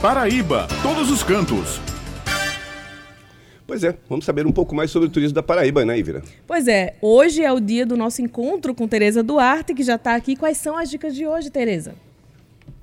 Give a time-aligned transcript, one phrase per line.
[0.00, 1.78] Paraíba, todos os cantos.
[3.66, 6.22] Pois é, vamos saber um pouco mais sobre o turismo da Paraíba, né, Ivira?
[6.46, 10.14] Pois é, hoje é o dia do nosso encontro com Tereza Duarte, que já está
[10.14, 10.36] aqui.
[10.36, 11.94] Quais são as dicas de hoje, Tereza?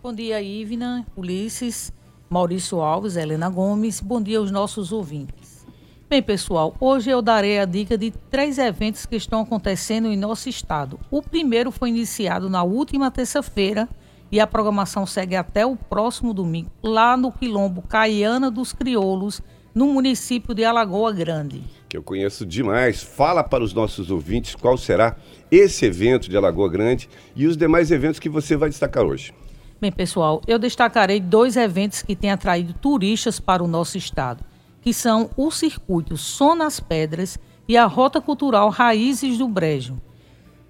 [0.03, 1.91] Bom dia, Ivna, Ulisses,
[2.29, 3.99] Maurício Alves, Helena Gomes.
[3.99, 5.65] Bom dia aos nossos ouvintes.
[6.07, 10.49] Bem, pessoal, hoje eu darei a dica de três eventos que estão acontecendo em nosso
[10.49, 10.99] estado.
[11.09, 13.89] O primeiro foi iniciado na última terça-feira
[14.31, 19.41] e a programação segue até o próximo domingo, lá no Quilombo Caiana dos Crioulos,
[19.73, 21.63] no município de Alagoa Grande.
[21.87, 23.01] Que eu conheço demais.
[23.01, 25.15] Fala para os nossos ouvintes qual será
[25.51, 29.33] esse evento de Alagoa Grande e os demais eventos que você vai destacar hoje.
[29.79, 34.43] Bem, pessoal, eu destacarei dois eventos que têm atraído turistas para o nosso estado,
[34.81, 40.01] que são o circuito Som nas Pedras e a Rota Cultural Raízes do Brejo.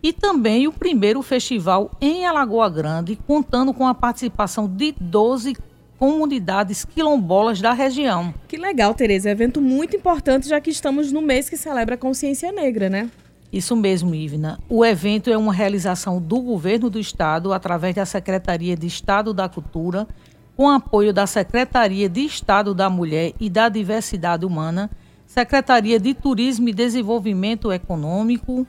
[0.02, 5.56] E também o primeiro festival em Alagoa Grande, contando com a participação de 12
[5.98, 8.34] comunidades quilombolas da região.
[8.48, 9.30] Que legal, Tereza.
[9.30, 12.90] É um evento muito importante, já que estamos no mês que celebra a consciência negra,
[12.90, 13.10] né?
[13.52, 14.60] Isso mesmo, Ivna.
[14.70, 19.48] O evento é uma realização do governo do estado através da Secretaria de Estado da
[19.48, 20.08] Cultura,
[20.56, 24.90] com apoio da Secretaria de Estado da Mulher e da Diversidade Humana,
[25.26, 28.68] Secretaria de Turismo e Desenvolvimento Econômico,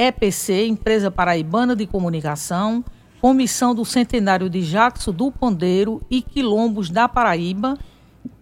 [0.00, 2.82] EPC, Empresa Paraibana de Comunicação,
[3.20, 7.76] Comissão do Centenário de Jackson do Pandeiro e Quilombos da Paraíba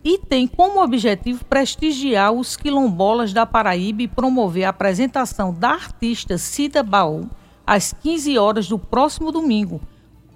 [0.05, 6.39] e tem como objetivo prestigiar os quilombolas da Paraíba e promover a apresentação da artista
[6.39, 7.29] Cida Baú
[7.67, 9.81] às 15 horas do próximo domingo,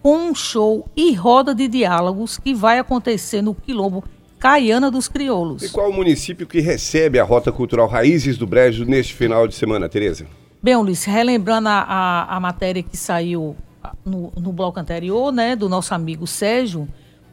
[0.03, 4.03] com um show e roda de diálogos que vai acontecer no Quilombo
[4.41, 5.63] Caiana dos Crioulos.
[5.63, 9.55] E qual o município que recebe a Rota Cultural Raízes do Brejo neste final de
[9.55, 10.27] semana, Tereza?
[10.63, 13.57] Bem, Ulisses, relembrando a, a, a matéria que saiu
[14.05, 16.87] no, no bloco anterior, né, do nosso amigo Sérgio,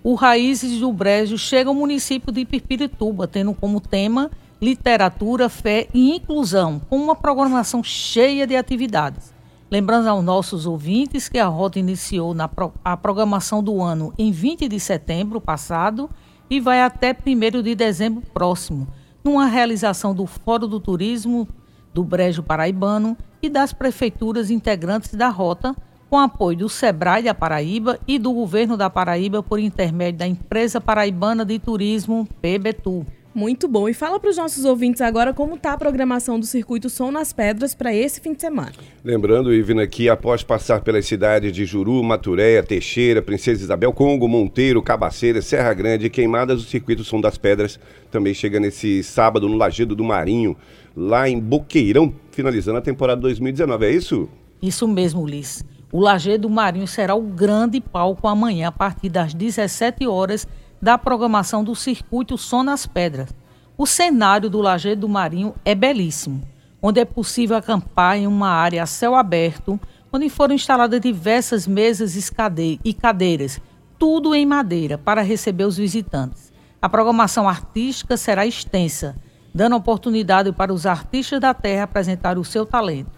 [0.03, 6.15] o Raízes do Brejo chega ao município de Pirpirituba, tendo como tema literatura, fé e
[6.15, 9.31] inclusão, com uma programação cheia de atividades.
[9.69, 14.31] Lembrando aos nossos ouvintes que a rota iniciou na pro, a programação do ano em
[14.31, 16.09] 20 de setembro passado
[16.49, 18.87] e vai até 1 de dezembro próximo,
[19.23, 21.47] numa realização do Fórum do Turismo
[21.93, 25.75] do Brejo Paraibano e das prefeituras integrantes da rota,
[26.09, 30.81] com apoio do SEBRAE da Paraíba e do Governo da Paraíba por intermédio da Empresa
[30.81, 33.05] Paraibana de Turismo, PBTU.
[33.39, 33.87] Muito bom.
[33.87, 37.31] E fala para os nossos ouvintes agora como está a programação do Circuito Som nas
[37.31, 38.73] Pedras para esse fim de semana.
[39.01, 44.83] Lembrando, Ivina, que após passar pelas cidades de Juru, Maturéia, Teixeira, Princesa Isabel, Congo, Monteiro,
[44.83, 47.79] Cabaceira, Serra Grande e Queimadas, o Circuito Som das Pedras
[48.11, 50.57] também chega nesse sábado no Lagedo do Marinho,
[50.93, 53.85] lá em Boqueirão, finalizando a temporada 2019.
[53.85, 54.27] É isso?
[54.61, 55.63] Isso mesmo, Ulisses.
[55.93, 60.45] O Lajeado Marinho será o grande palco amanhã, a partir das 17 horas,
[60.81, 63.29] da programação do circuito Som nas Pedras.
[63.77, 66.41] O cenário do Lajeado Marinho é belíssimo,
[66.81, 69.79] onde é possível acampar em uma área a céu aberto,
[70.11, 73.59] onde foram instaladas diversas mesas e cadeiras,
[73.97, 76.51] tudo em madeira, para receber os visitantes.
[76.81, 79.15] A programação artística será extensa,
[79.53, 83.11] dando oportunidade para os artistas da terra apresentar o seu talento.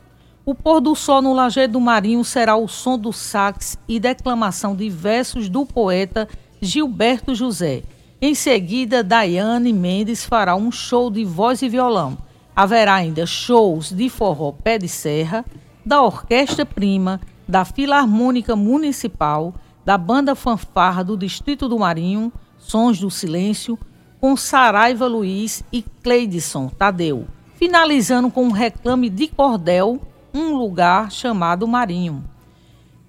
[0.43, 4.75] O pôr do sol no Lajeado do Marinho será o som do sax e declamação
[4.75, 6.27] de versos do poeta
[6.61, 7.81] Gilberto José.
[8.21, 12.15] Em seguida, Daiane Mendes fará um show de voz e violão.
[12.55, 15.43] Haverá ainda shows de forró pé de serra,
[15.83, 23.09] da Orquestra Prima, da Filarmônica Municipal, da Banda Fanfarra do Distrito do Marinho, Sons do
[23.09, 23.77] Silêncio,
[24.19, 29.99] com Saraiva Luiz e Cleidson Tadeu, finalizando com um reclame de cordel
[30.31, 32.23] um lugar chamado Marinho.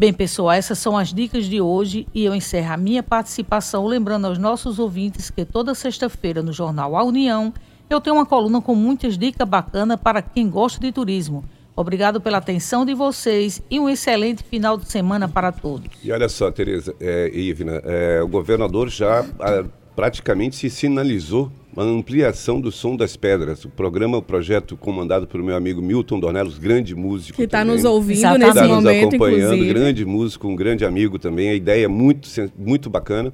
[0.02, 4.26] Bem, pessoal, essas são as dicas de hoje e eu encerro a minha participação lembrando
[4.26, 7.54] aos nossos ouvintes que toda sexta-feira no jornal A União
[7.88, 11.44] eu tenho uma coluna com muitas dicas bacanas para quem gosta de turismo.
[11.76, 15.88] Obrigado pela atenção de vocês e um excelente final de semana para todos.
[16.02, 19.64] E olha só, Tereza é, Ivna, é, o governador já a,
[19.94, 23.64] praticamente se sinalizou a ampliação do Som das Pedras.
[23.64, 27.36] O programa, o projeto comandado pelo meu amigo Milton Dornelos, grande músico.
[27.36, 28.46] Que está nos ouvindo Exatamente.
[28.46, 29.74] nesse tá momento, nos acompanhando, inclusive.
[29.74, 31.50] grande músico, um grande amigo também.
[31.50, 33.32] A ideia é muito, muito bacana.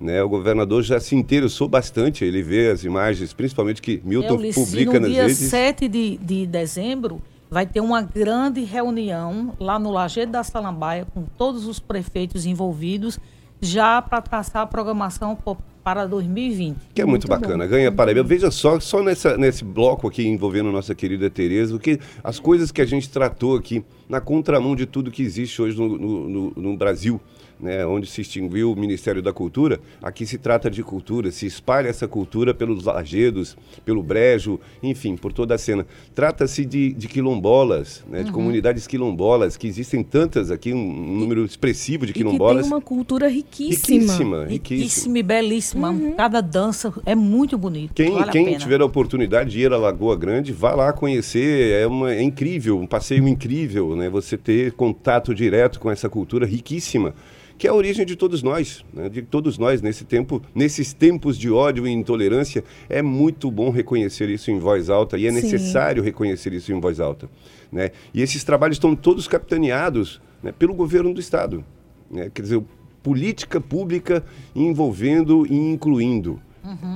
[0.00, 4.54] Né, o governador já se interessou bastante, ele vê as imagens, principalmente que Milton Eu,
[4.54, 5.36] publica no nas dia redes.
[5.36, 7.20] 7 de, de dezembro
[7.50, 13.18] vai ter uma grande reunião lá no Lajeado da Salambaia com todos os prefeitos envolvidos,
[13.60, 15.36] já para traçar a programação
[15.82, 16.76] para 2020.
[16.94, 17.70] Que é muito, Muito bacana, bom.
[17.70, 18.22] ganha Paraíba.
[18.22, 22.80] Veja só, só nessa, nesse bloco aqui envolvendo nossa querida Tereza, que, as coisas que
[22.80, 26.76] a gente tratou aqui na contramão de tudo que existe hoje no, no- no- no
[26.76, 27.20] Brasil.
[27.62, 31.88] Né, onde se extinguiu o Ministério da Cultura, aqui se trata de cultura, se espalha
[31.88, 33.54] essa cultura pelos lajedos,
[33.84, 35.86] pelo brejo, enfim, por toda a cena.
[36.14, 38.24] Trata-se de, de quilombolas, né, Uhum.
[38.24, 42.26] de comunidades quilombolas, que existem tantas aqui, um, um número expressivo de E que tem
[42.32, 42.66] quilombolas.
[42.66, 43.98] uma cultura riquíssima.
[44.00, 44.78] riquíssima, riquíssima.
[44.80, 45.94] Riquíssima e belíssima.
[46.16, 47.92] Cada dança é muito bonito.
[47.94, 48.58] Quem, vale a quem pena.
[48.58, 51.72] tiver a oportunidade de ir à Lagoa Grande, vá lá conhecer.
[51.82, 54.08] É, uma, é incrível, um passeio incrível, né?
[54.08, 57.14] Você ter contato direto com essa cultura riquíssima,
[57.60, 59.10] que é a origem de todos nós, né?
[59.10, 62.64] de todos nós nesse tempo, nesses tempos de ódio e intolerância.
[62.88, 65.42] É muito bom reconhecer isso em voz alta e é Sim.
[65.42, 67.28] necessário reconhecer isso em voz alta,
[67.70, 67.90] né?
[68.14, 71.62] E esses trabalhos estão todos capitaneados né, pelo governo do estado,
[72.10, 72.30] né?
[72.32, 72.62] Quer dizer,
[73.02, 74.24] política pública
[74.56, 76.40] envolvendo e incluindo.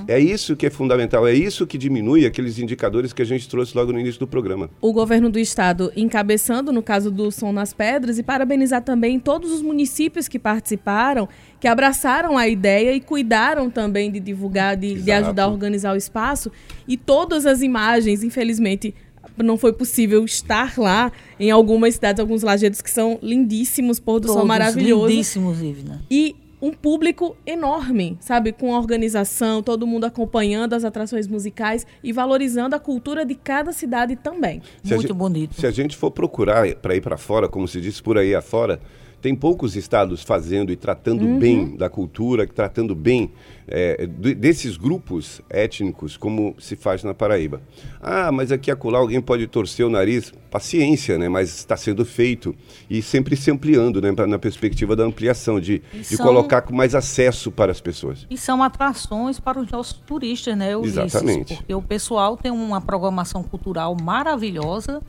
[0.06, 3.76] É isso que é fundamental, é isso que diminui aqueles indicadores que a gente trouxe
[3.76, 4.70] logo no início do programa.
[4.80, 9.50] o governo do estado encabeçando no caso do Som nas Pedras e parabenizar também todos
[9.50, 11.28] os municípios que participaram,
[11.58, 15.96] que abraçaram a ideia e cuidaram também de divulgar, de, de ajudar a organizar o
[15.96, 16.50] espaço.
[16.86, 18.94] E todas as imagens, infelizmente,
[19.36, 24.26] não foi possível estar lá em algumas cidades, alguns lajedos que são lindíssimos, pôr do
[24.28, 25.08] sol Todos maravilhoso.
[25.08, 26.02] Lindíssimos, Ivna.
[26.10, 28.50] E um público enorme, sabe?
[28.50, 34.16] Com organização, todo mundo acompanhando as atrações musicais e valorizando a cultura de cada cidade
[34.16, 34.62] também.
[34.82, 35.60] Se a Muito gente- bonito.
[35.60, 38.80] Se a gente for procurar para ir para fora, como se diz por aí afora,
[39.24, 41.38] tem poucos estados fazendo e tratando Uhum.
[41.38, 43.30] bem da cultura, tratando bem
[43.66, 47.62] é, de- desses grupos étnicos, como se faz na Paraíba.
[48.02, 50.30] Ah, mas aqui acolá alguém pode torcer o nariz.
[50.50, 51.30] Paciência, né?
[51.30, 52.54] Mas está sendo feito.
[52.90, 54.12] E sempre se ampliando, né?
[54.28, 58.26] Na perspectiva da ampliação, de, E de são- colocar com mais acesso para as pessoas.
[58.28, 60.98] E são atrações para os nossos turistas, né, Ulisses?
[60.98, 61.54] Exatamente.
[61.56, 65.00] Porque o pessoal tem uma programação cultural maravilhosa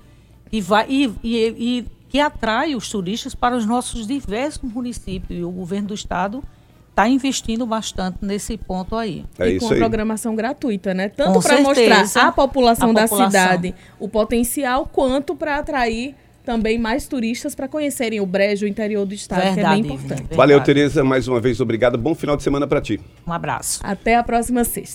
[0.49, 1.85] e, vai, e, e- e
[2.15, 5.37] que atrai os turistas para os nossos diversos municípios.
[5.37, 6.41] E o governo do estado
[6.89, 9.25] está investindo bastante nesse ponto aí.
[9.37, 9.79] É e com a aí.
[9.79, 11.09] programação gratuita, né?
[11.09, 13.29] Tanto para mostrar à população A da população.
[13.29, 16.15] cidade o potencial, quanto para atrair
[16.45, 19.91] também mais turistas para conhecerem o brejo, o interior do estado, que é Verdade, bem
[19.91, 20.17] importante.
[20.19, 20.37] verdade.
[20.37, 21.97] Valeu, Tereza, mais uma vez, obrigado.
[21.97, 23.01] Bom final de semana para ti.
[23.27, 23.81] Um abraço.
[23.83, 24.93] Até a próxima sexta.